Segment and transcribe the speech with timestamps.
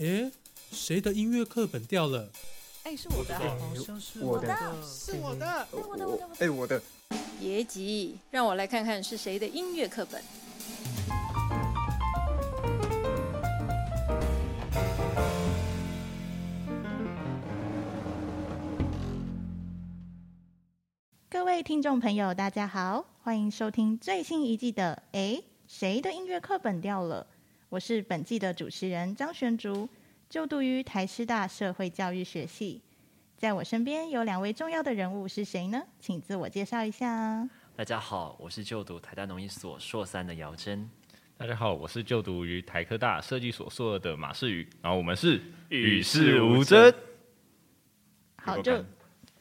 [0.00, 0.32] 诶，
[0.72, 2.30] 谁的音乐课本掉了？
[2.84, 4.48] 哎，是我的，好像是我的，
[4.82, 6.80] 是我的，我的，我的，哎，我的。
[7.38, 10.22] 别急，让我来看看是谁的音乐课本。
[21.28, 27.26] 各位听众朋友，大家好，欢迎收听最新一季的《诶，谁的音乐课本掉了》。
[27.70, 29.88] 我是本季的主持人张玄竹，
[30.28, 32.82] 就读于台师大社会教育学系。
[33.36, 35.80] 在我身边有两位重要的人物，是谁呢？
[36.00, 37.48] 请自我介绍一下。
[37.76, 40.90] 大家好，我是就读台大农艺所硕三的姚真。
[41.36, 44.68] 大家好，我是就读于台科大设计所硕二的马世宇。
[44.82, 46.92] 然后我们是与世无争。
[48.34, 48.84] 好，就。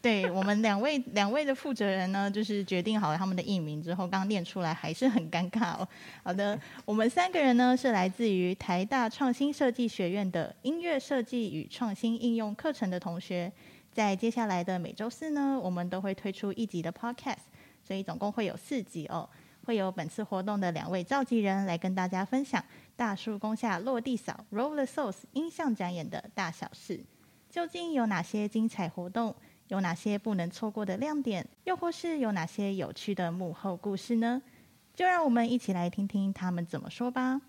[0.01, 5.87] 对我们两位两位的负责人呢，就是决定好了他们的艺名之后，刚念出来还是很尴尬哦。
[6.23, 13.51] 好的，我们三个人呢是来自于台大创新设计学院的音乐设计与创新应用课程的同学，
[13.91, 17.43] 在接下来的每周四呢，我们都会推出一集的 podcast，
[17.83, 19.27] 所以总共会有四集哦。
[19.65, 22.63] 会有本次活动的两位召集人来跟大家分享
[22.95, 26.99] 大树攻下落地扫 Roll the Souls 音像展演的大小事，
[27.51, 29.35] 究竟有哪些精彩活动？
[29.69, 34.41] 有哪些不能错过的亮点，又或是有哪些有趣的幕后故事呢？
[34.95, 37.39] 就让我们一起来听听他们怎么说吧。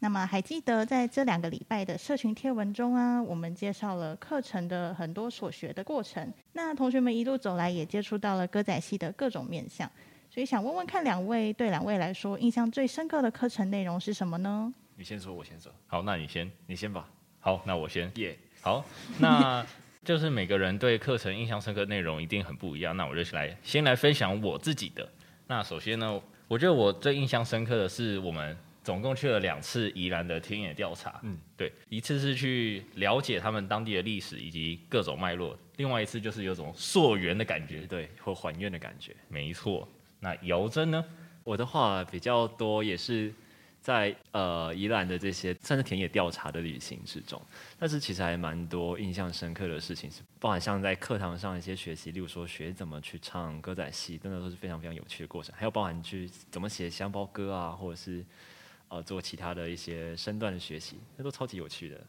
[0.00, 6.30] 那么，还记得在这两个礼拜的社群贴文中啊，我们介绍了课程的很多所学的过程。
[6.52, 9.90] 那同学们一路走来，也接触到了歌仔戏的各种面向。
[10.28, 14.72] 所以，想问问看，两位对两位来说，印象最深刻的课程内容是什么呢？
[14.94, 15.72] 你先说，我先说。
[15.86, 17.08] 好，那你先，你先吧。
[17.46, 18.10] 好，那我先。
[18.16, 18.84] 耶，好，
[19.20, 19.64] 那
[20.04, 22.96] 就是每个人对课程印象深刻内容一定很不一样。
[22.96, 25.08] 那我就来先来分享我自己的。
[25.46, 31.20] 那首先呢，我觉得我最印象深刻的是我们总共去了两次宜兰的田野调查。
[31.22, 39.14] 嗯，对，一次是去了解他们当地的历史以及各种脉络，另外一次就是有种溯源的感觉，对，或还愿的感觉。
[39.28, 39.88] 没错。
[40.18, 41.04] 那姚真呢？
[41.44, 43.32] 我的话比较多，也是。
[43.86, 47.40] 在呃宜兰的这些算是田野调查的旅行之中，
[47.78, 55.54] 但是其实还蛮多印象深刻的事情，是包含像在课堂上一些学习，例如说学怎么去唱歌仔戏，真的都是非常非常有趣的过程。
[55.56, 58.26] 还有包含去怎么写香包歌啊，或者是
[58.88, 62.00] 呃做其他的一些身段的学习，那都超级有趣的。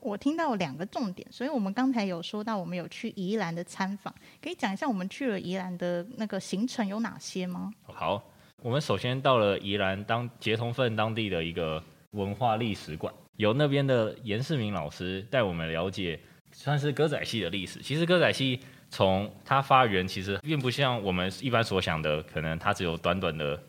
[0.00, 7.74] 我听到两个重点，所以我们刚才有说到我们有去宜兰的参访，可以讲一下我们去了宜兰的那个行程有哪些吗？
[7.82, 8.22] 好。
[8.64, 11.82] 我们首先到了宜兰当结同分当地的一个
[12.12, 16.18] 文化历史馆，由那边的严世明老师带我们了解，
[16.50, 17.80] 算是歌仔戏的历史。
[17.80, 18.58] 其实歌仔戏
[18.88, 23.62] 从它发源，其实并不像我们一般所想的，可能它只有短短的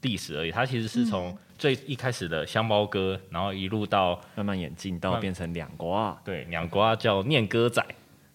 [0.00, 0.50] 历史而已。
[0.50, 7.84] 它其实是从最一开始的香包歌，然后一路到慢慢演进到变成两瓜，对，两瓜叫念歌仔，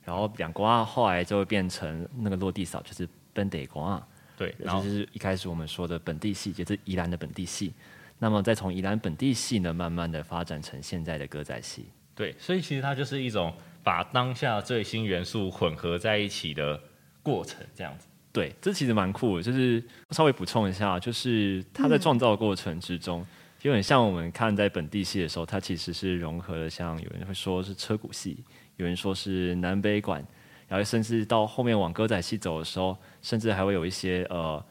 [0.04, 4.00] 然后两瓜后来就会变成那个落地扫，就是奔得瓜。
[4.38, 7.74] 对，然后就是一开始我们说的本地戏，就是宜兰的本地戏。
[8.20, 11.86] 那么再从宜兰本地戏呢，慢慢的发展成现在的歌仔戏。
[12.16, 16.80] 对，所以其实它就是一种把当下最新元素混合在一起的
[17.22, 18.08] 过程，这样子。
[18.32, 19.44] 对，这其实蛮酷的。
[19.44, 23.26] 就是稍微补充一下，就是它在创造过程之中，
[23.62, 28.44] 有点像我们看在本地戏的时候，它其实是融合了，像有人会说是车鼓戏，
[28.78, 30.26] 有人说是南北管。
[30.68, 34.64] 然后甚至到后面往歌仔戏走的时候，甚至还会有一些呃，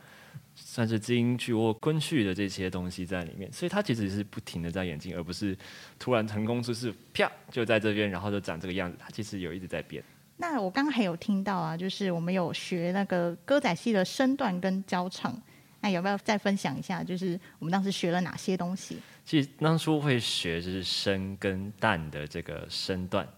[0.55, 3.53] 算是京剧或昆剧的这些东西在里面。
[3.53, 5.57] 所以它其实是不停的在演进，而不是
[5.99, 8.97] 突然成功就是啪就在这边，然后就长这个样子。
[8.99, 10.03] 它其实有一直在变。
[10.39, 15.41] 那我刚刚还有听到啊，就是我们有学那个歌仔戏的身段跟交唱，
[15.81, 17.05] 那有没有再分享一下？
[17.05, 18.97] 就是我们当时学了哪些东西？
[19.25, 23.29] 其实当初会学就是身跟旦的这个身段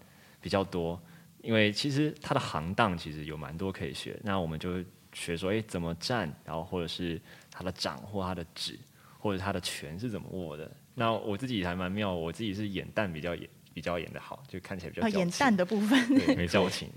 [0.41, 0.99] 比较多。
[1.45, 4.83] 因为其实它的行当其实有蛮多可以学，那我们就
[5.13, 8.77] 学说，哎，怎么站，然后或者是他的掌或他的指，
[9.19, 10.69] 或者他的拳是怎么握的。
[10.93, 16.89] 那我自己还蛮妙，我自己是演旦比较演比较演的好，就看起来比较演旦的部分，对，没 交情。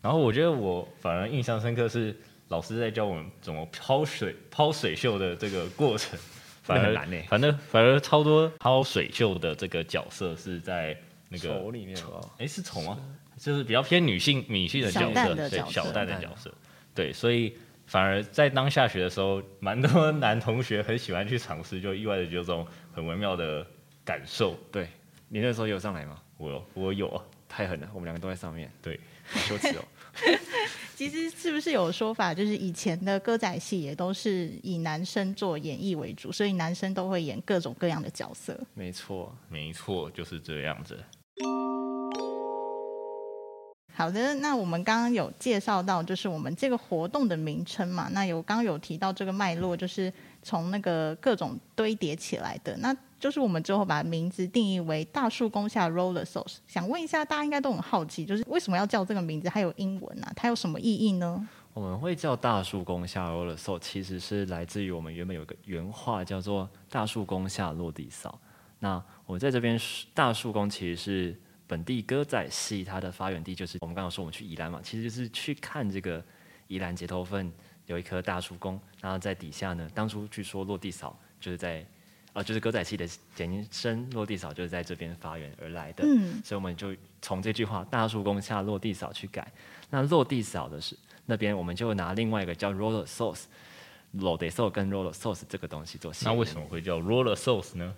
[0.00, 2.14] 然后我觉得我反而印象深刻是
[2.48, 6.18] 老师在教我们怎么抛水抛水袖的这个过程，
[6.62, 7.16] 反而难呢。
[7.28, 10.96] 反正反而超多抛水袖的这个角色是在
[11.32, 12.20] 那个丑里面吧？
[12.38, 12.98] 哎，是丑吗？
[13.38, 16.54] 就是比较偏女性、女性的角色，对小旦的角色，
[16.94, 17.56] 对，所以
[17.86, 23.66] 反而在当下学的时候，蛮多男同学很喜欢去尝试，就意外的有种很微妙的
[24.04, 24.54] 感受。
[24.70, 24.86] 对
[25.28, 26.20] 你那时候有上来吗？
[26.36, 29.00] 我我有啊，太狠了，我们两个都在上面，对，
[29.34, 29.84] 羞耻哦。
[30.94, 38.56] 其实是不是有说法，就是以前的歌仔戏也都是以男生做演绎为主，所以男生都会演各种各样的角色。
[38.74, 41.02] 没错，没错，就是这样子。
[43.94, 48.08] 好的，那我们刚刚有介绍到，就是我们这个活动的名称嘛。
[48.12, 50.12] 那有刚刚有提到这个脉络，就是
[50.42, 52.76] 从那个各种堆叠起来的。
[52.78, 56.56] 那就是我们最后把名字定义为大树宫下 Roller Sauce。
[56.66, 59.48] 想问一下，大家应该都很好奇，就是为什么要叫这个名字？
[59.48, 61.48] 还有英文啊，它有什么意义呢？
[61.72, 68.36] 我们会叫大树宫下 Roller Sauce，其实是来自于我们原本有个原话叫做大树宫下落地扫。
[68.80, 69.00] 那
[69.32, 69.80] 我在这边
[70.12, 71.36] 大树宫其实是。
[71.64, 76.22] 本地歌仔戏，它的发源地就是我们刚刚说我们去宜兰嘛，其实就是去看这个
[76.68, 77.50] 宜兰结头份
[77.86, 81.82] 有一棵大树公，然后在底下呢，当初据说落地扫就是在，
[82.34, 89.50] 啊，就是歌仔戏的简称落地扫就是在这边发源而来的，嗯，所以我们就从这句话大树公下落地扫去改，
[89.88, 90.94] 那落地扫的是
[91.24, 97.94] 那边我们就拿另外一个叫 roller sauce，roller sauce 跟 roller sauce 这个东西做，那为什么会叫 roller sauce 呢？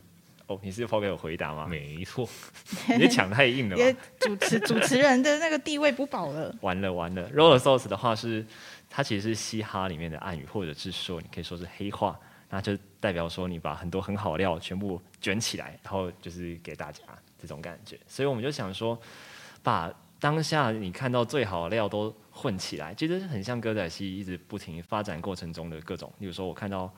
[0.46, 1.66] 哦，你是抛给我回答吗？
[1.66, 2.28] 没错，
[2.98, 3.76] 你抢太硬了。
[4.20, 6.54] 主持主持人的那个地位不保了。
[6.60, 8.44] 完了完了，roller sauce 的话是，
[8.90, 12.18] 它其实是嘻哈里面的暗语，或者是说你可以说是黑话，
[12.50, 17.00] 那就代表说你把很多很好的料全部卷起来，然后就是给大家
[17.40, 17.98] 这种感觉。
[18.06, 19.00] 所以我们就想说，
[19.62, 26.12] 把当下你看到最好的料都混起来，其实很像歌仔戏一直不停发展过程中的各种。
[26.18, 26.92] 比如说我看到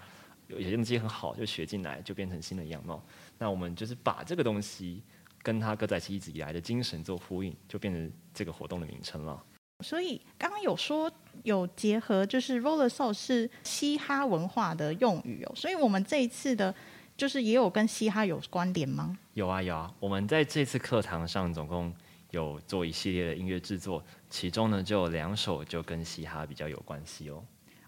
[0.48, 3.02] 有些东西很好，就学进来，就变成新的样貌。
[3.38, 5.02] 那我们就是把这个东西
[5.42, 9.42] 跟他歌仔戏一直以来的精神做呼应，就变成这个活动的名称了。
[9.84, 11.12] 所以刚刚有说
[11.42, 15.52] 有结合，就是 roller soul 是嘻哈文化的用语哦。
[15.54, 16.74] 所以我们这一次的，
[17.16, 19.18] 就是也有跟嘻哈有关联吗？
[19.34, 21.92] 有啊有啊，我们在这次课堂上总共
[22.30, 27.44] 有做一系列的音乐制作，其中呢就有两首就跟嘻哈比较有关系哦。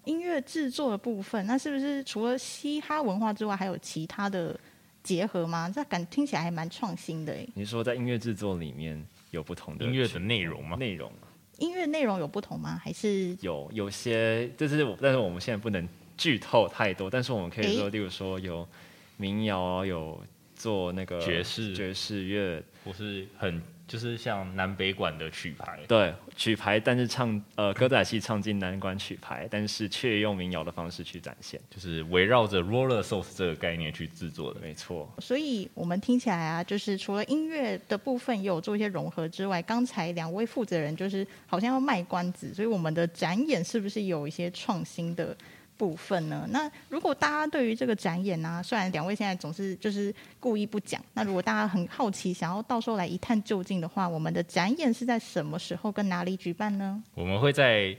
[0.08, 4.58] 音乐制作的部分，那是不是除了嘻哈文化之外，还有其他的？
[5.00, 5.72] 结合吗？
[5.74, 7.48] 这感听起来还蛮创新的诶。
[7.54, 10.76] 你说在音乐制作里面有不同的音乐的内容吗？
[10.76, 11.10] 内容，
[11.58, 12.78] 音乐内容有不同吗？
[12.82, 15.88] 还是有有些，就是但是我们现在不能
[16.18, 18.68] 剧透太多，但是我们可以说，例如说有
[19.16, 20.20] 民谣，有
[20.54, 23.62] 做那个爵士爵士乐，或是很。
[23.88, 35.10] 就是像南北管的曲牌，对曲牌，但是唱呃歌仔戏唱进南管曲牌，但是却用民谣的方式去展现，就是围绕着 roller s o u c e 这个概念去制作的，没错。
[35.18, 45.34] 所以我们听起来啊，就是除了音乐的部分也有做一些融合之外，刚才两位负责人就是好像要卖关子，所以我们的展演是不是有一些创新的？
[45.78, 46.44] 部分呢？
[46.50, 57.02] 那如果大家对于这个展演呢，虽然两位现在总是就是故意不讲，那如果大家很好奇，想要到时候来一探究竟的话，我们的展演是在什么时候跟哪里举办呢？
[57.14, 57.96] 我们会在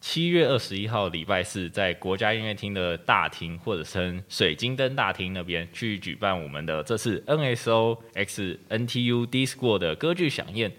[0.00, 10.72] 七月二十一号礼拜四，在国家音乐厅的大厅，或者称水晶灯大厅那边去举办我们的这次 NSO X NTU D School 的歌剧响宴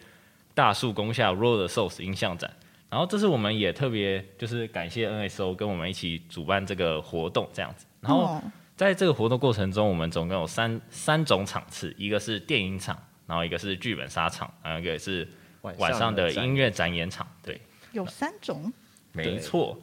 [0.55, 2.51] 大树宫下 Roller Sauce 音像展。
[2.91, 7.85] 然后这次我们也特别就是感谢 NSO 跟我们一起主办这个活动这样子。
[8.01, 8.43] 然后
[8.75, 15.25] 在这个活动过程中，我们总共有三三种场次，一个是电影场，然后一个是剧本杀场，还有一个是
[15.61, 17.25] 晚上的音乐展演场。
[17.41, 17.61] 对，
[17.93, 18.73] 有三种，
[19.13, 19.79] 没错。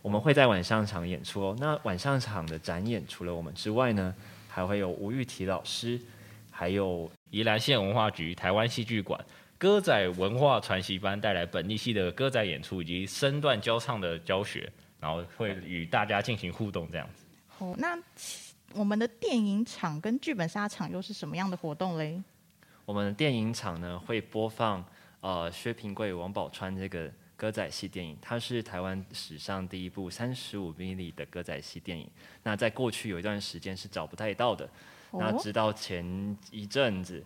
[0.00, 1.56] 我们会在晚上场演出哦。
[1.58, 4.14] 那晚上场的展演除了我们之外呢，
[4.48, 6.00] 还会有吴玉提老师，
[6.52, 9.20] 还有宜兰县文化局台湾戏剧馆。
[9.58, 14.70] 歌仔文化传习班带来本地戏的歌仔演出以及身段教唱的教学，
[15.00, 17.24] 然后会与大家进行互动这样子。
[17.58, 17.98] 哦，那
[18.74, 22.22] 我们的电影场跟剧本杀场又是什么样的活动嘞？
[22.84, 24.84] 我们的电影场呢会播放
[25.22, 32.06] 呃薛平贵、王宝钏这个歌仔戏电影，它是台湾史上第一部三十五 mm 的歌仔戏电影。
[32.42, 34.68] 那在过去有一段时间是找不太到的，
[35.12, 37.24] 那直到前一阵子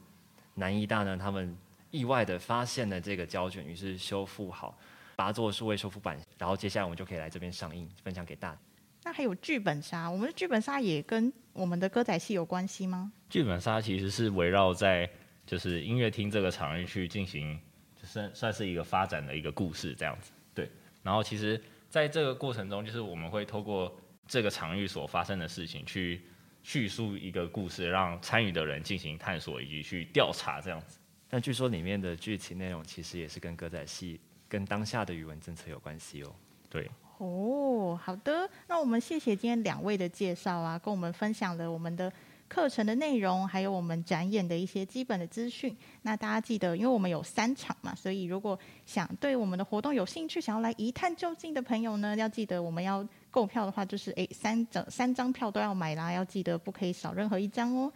[0.54, 1.58] 南医大呢他们。
[1.90, 4.78] 意外的发现了这个胶卷，于是修复好，
[5.16, 8.59] 把它做数位修复版，然后接下来我们就可以来这边上映，分享给大家。
[9.02, 13.11] 那还有剧本杀，我们的剧本杀也跟我们的歌仔戏有关系吗？
[13.28, 15.09] 剧本杀其实是围绕在
[15.47, 17.59] 就是音乐厅这个场域去进行，
[18.02, 20.30] 算算是一个发展的一个故事这样子。
[20.54, 20.70] 对，
[21.02, 26.23] 然后其实在这个过程中，就是我们会透过这个场域所发生的事情去
[26.62, 31.00] 叙述一个故事，让参与的人进行探索以及去调查这样子。
[31.30, 34.18] 但据说里面的剧情内容其实也是跟歌仔戏、
[34.49, 36.34] 跟当下的语文政策有关系哦。
[36.68, 42.12] 对，哦，好的，那我们谢谢今天两位的介绍啊，跟我们分享了我们的
[42.49, 45.76] 课程的内容，还有我们展演的一些基本的资讯。
[46.02, 57.92] 那大家记得，因为我们有三场嘛，所以如果想对我们的活动有兴趣，想要来一探究竟的朋友呢，要记得我们要购票的话，就是诶三整三张票都要买啦，要记得不可以少任何一张哦。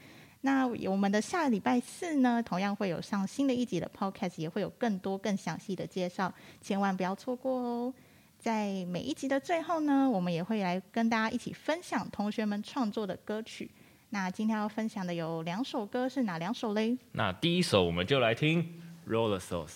[0.46, 7.94] 那我们的下礼拜四呢，同样会有上新的一集的 Podcast，也会有更多更详细的介绍，千万不要错过哦。
[8.38, 13.70] 在每一集的最后呢，我们也会来跟大家一起分享同学们创作的歌曲。
[14.10, 16.98] 那今天要分享的有两首歌，是哪两首嘞？
[17.12, 18.62] 那第一首我们就来听
[19.10, 19.68] 《Roller Sauce》。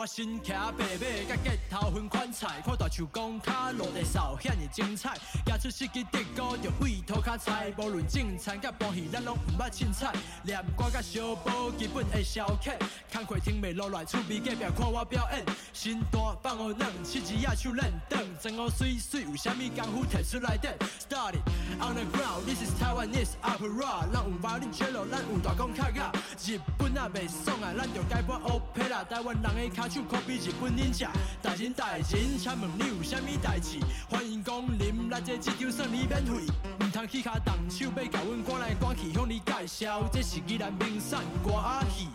[0.00, 5.14] 我身骑白马，甲街头分款菜，看大树公卡落地扫，遐尼精彩。
[5.44, 7.70] 举出四支德鼓，就为涂骹菜。
[7.76, 10.10] 无论正餐甲煲戏，咱拢毋捌凊彩。
[10.42, 12.78] 念歌甲小宝，基本会消遣。
[13.12, 15.44] 工课听袂落来，厝边隔壁看我表演。
[15.74, 18.22] 心大放学软，七只野手练长。
[18.40, 20.70] 装好水水，有啥物功夫摕出来顶
[21.10, 21.42] ？Started
[21.78, 24.10] on the ground, this is Taiwanese opera。
[24.10, 26.10] 咱有 violin cello，咱有大公卡雅。
[26.42, 29.04] 日本也袂爽啊，咱就改播 opera。
[29.04, 29.89] 台湾人的脚。
[29.90, 31.08] 手可比日本忍者，
[31.42, 32.04] 大人大人，
[32.38, 33.80] 请问你有啥物代志？
[34.08, 36.46] 欢迎光临，来这一场算你免费，
[36.78, 41.50] 唔通去卡动手，要甲阮赶来赶去向你介绍，这是宜兰名产歌
[41.90, 42.06] 戏。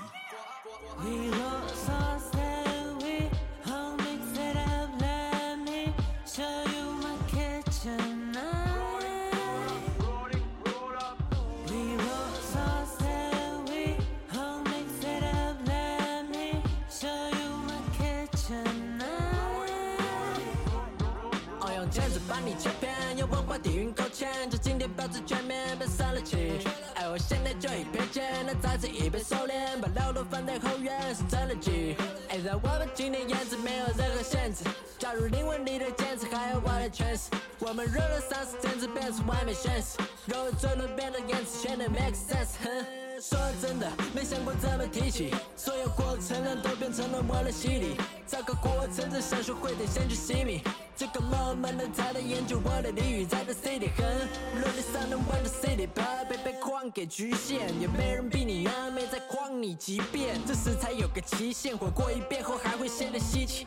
[32.63, 34.63] 我们今天言辞没有任何限制，
[34.97, 37.29] 加入灵魂里的坚持，还有我的诠释。
[37.59, 43.04] 我们热了三十天，只变成完美现实，肉嘴唇变得言辞显得 make sense。
[43.22, 47.95] 说真的，没想过怎么提起，所有过程都变成了我的洗礼。
[48.27, 50.62] 找个过程只想学会得先去洗米。
[50.98, 54.05] 这个浪漫的才来研究我的俚语，在这 city 很
[54.62, 63.65] 落地上能玩的 city，怕被被框给局限，也没人比你完美，再框你几遍，这时才有个期限，活过一遍后还会显得稀奇。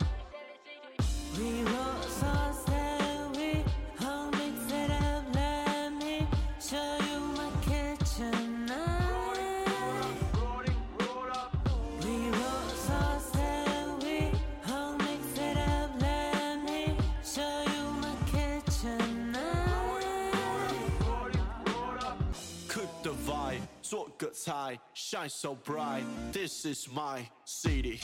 [24.95, 28.01] ，shine so bright，this is my city。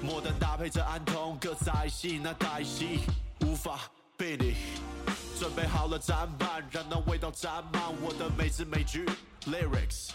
[0.00, 3.00] 摩登搭配着安童，各在戏那台戏
[3.40, 3.80] 无法
[4.16, 4.54] 比拟。
[5.36, 9.04] 准备好了展板，让那味道沾满我的每字每句
[9.46, 10.10] lyrics。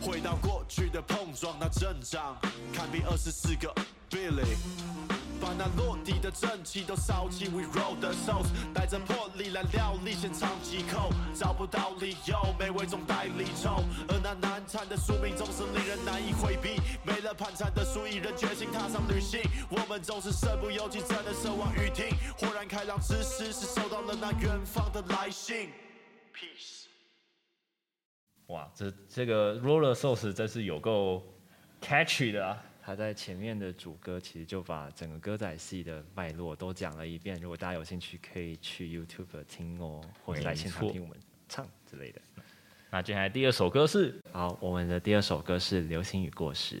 [0.00, 2.36] 回到过去的碰撞，那阵仗，
[2.72, 3.74] 堪比二十四个
[4.08, 5.05] Billy。
[5.40, 16.80] 把那落地的正气都烧起，We roll the souls，带着魄力来料理现场几口，找不到理由，美味总带离愁，而那难缠的宿命总是令人难以回避。
[17.04, 19.40] 没了盘缠的输赢，人决心踏上旅行，
[19.70, 22.06] 我们总是身不由己，真的奢望雨停。
[22.38, 25.70] 豁然开朗之时，是收到了那远方的来信。
[26.34, 26.86] Peace。
[28.46, 31.22] 哇，这这个 Roller Sauce 真是有够
[31.80, 32.62] catchy 的啊！
[32.86, 37.36] 他在前面的主歌其实就把整个歌仔戏的脉络都讲了一遍。
[37.40, 42.20] 如果大家有兴趣，可以去 YouTube 听哦，或者来现场听我们唱之类的。
[42.88, 46.76] 那接下来第二首歌是，好，我们的第二首歌是《流星雨过时》。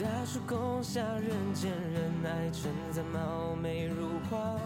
[0.00, 4.56] 大树拱下，人见人爱，春在貌美如花。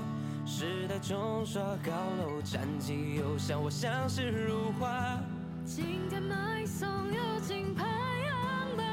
[0.46, 5.18] 时代冲刷高楼战绩，又像我相视如花。
[5.64, 8.84] 今天买送又进培养吧。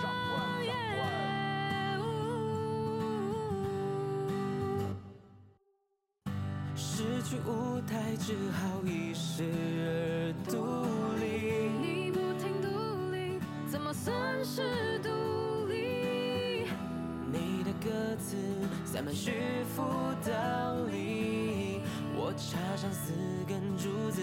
[0.00, 0.10] 上
[0.96, 1.04] 万。
[6.74, 9.44] 失去舞台，只好一世
[9.84, 10.56] 而独
[11.20, 11.68] 立。
[11.78, 12.68] 你不停独
[13.12, 13.38] 立，
[13.70, 15.10] 怎么算是独？
[17.80, 18.36] 歌词
[18.84, 19.32] 塞满虚
[19.74, 19.82] 浮
[20.22, 21.80] 道理，
[22.14, 23.12] 我插上四
[23.48, 24.20] 根柱子。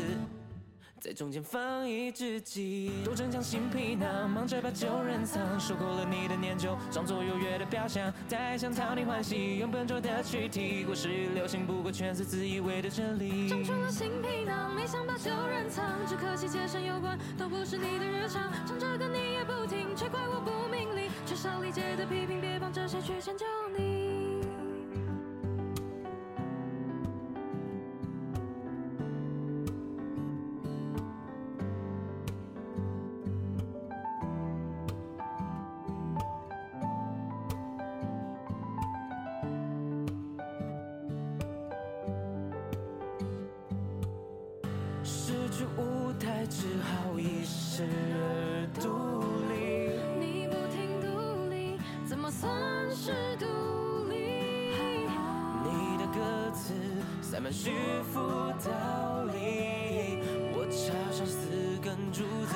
[0.99, 13.47] 在中间放一只鸡，都逞强新皮囊，忙着把旧人藏，受够了你的念旧，装作优越的表象，太想讨你欢喜，用笨拙的躯体，过时与流行，不过全是自以为的真理。
[13.47, 18.51] 长出了新皮囊，没想把旧人藏，只可惜切身有关，都不是你的日常。
[18.65, 19.66] 唱着歌你也不
[21.67, 23.45] 理解的批评，别帮着谁去迁就
[23.77, 24.39] 你。
[45.03, 47.85] 失去舞台，只好遗世
[52.39, 52.49] 算
[52.95, 53.45] 是独
[54.09, 55.09] 立？
[55.63, 56.73] 你的歌词
[57.19, 57.71] 塞满虚
[58.13, 58.19] 浮
[58.63, 60.21] 道理，
[60.53, 62.55] 我插上四根柱子，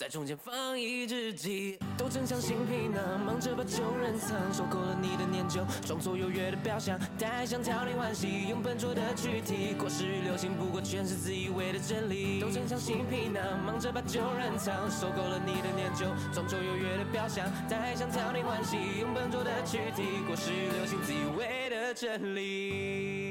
[0.00, 23.29] 在中间放一只鸡，都逞强新皮囊，忙着把旧人藏，受够了你的念旧，装作优越的表象，太想讨你欢喜，用笨拙的躯体，过时与流行，不过全是自以为的真理，都逞强新皮囊，忙着把旧人藏，受够了你的念旧，装作优越的表象，太想讨你欢喜，用笨拙的躯体，过时与流行，自以为的真理。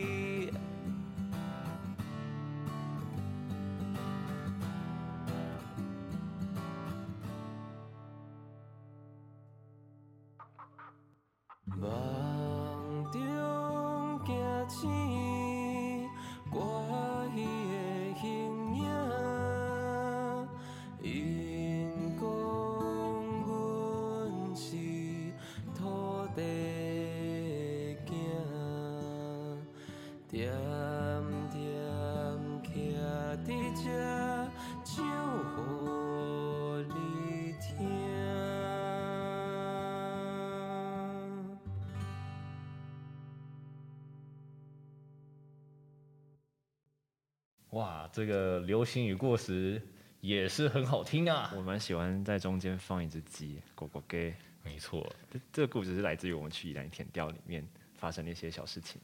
[47.80, 49.82] 哇，这个流行与过时
[50.20, 51.50] 也是很好听啊。
[51.56, 54.34] 我蛮喜欢在中间放一只鸡，狗狗给。
[54.66, 57.66] 没错，这这个故事是来自于我们去宜兰田调里面
[57.98, 59.00] 发生的一些小事情。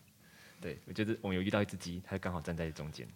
[0.59, 3.07] 对，我觉得我们有遇到一只鸡，它刚好站在中间。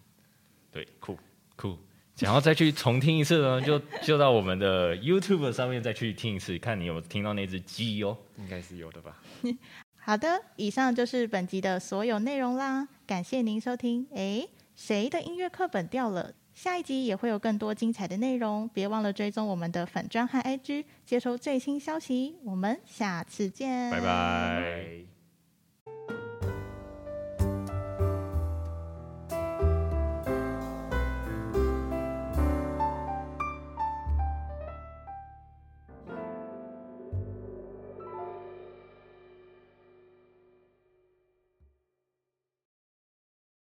[0.72, 1.18] 对，酷。
[1.56, 1.76] 酷。
[2.16, 8.16] 想要再去重听一次呢，就就到我们的 YouTube 上面再去听一次，看你有没有听到那只鸡哦。
[8.38, 9.22] 应该是有的吧。
[10.02, 14.06] 好的，以上就是本集的所有内容啦，感谢您收听。
[14.12, 14.48] 诶，
[14.80, 16.32] 谁的音乐课本掉了？
[16.54, 22.36] 下一集也会有更多精彩的内容，别忘了追踪我们的粉砖和 IG，接收最新消息。
[22.42, 25.09] 我们下次见，拜拜。